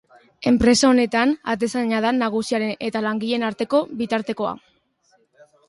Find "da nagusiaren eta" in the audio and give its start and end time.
2.07-3.03